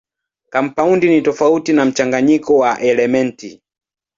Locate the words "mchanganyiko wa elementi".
1.85-3.61